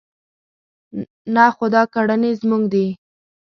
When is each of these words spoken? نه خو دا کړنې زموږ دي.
نه 1.35 1.45
خو 1.55 1.65
دا 1.73 1.83
کړنې 1.93 2.31
زموږ 2.41 2.63
دي. 2.73 2.87